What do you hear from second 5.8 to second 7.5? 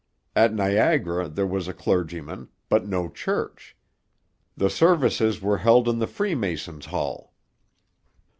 in the Freemasons' Hall.